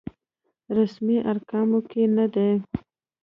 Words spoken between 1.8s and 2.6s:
کې نه دی.